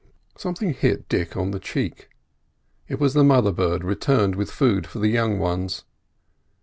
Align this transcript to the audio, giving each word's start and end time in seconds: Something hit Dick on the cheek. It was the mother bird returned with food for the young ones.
Something 0.35 0.73
hit 0.73 1.07
Dick 1.09 1.37
on 1.37 1.51
the 1.51 1.59
cheek. 1.59 2.09
It 2.87 2.99
was 2.99 3.13
the 3.13 3.23
mother 3.23 3.51
bird 3.51 3.83
returned 3.83 4.33
with 4.35 4.49
food 4.49 4.87
for 4.87 4.97
the 4.97 5.09
young 5.09 5.37
ones. 5.37 5.83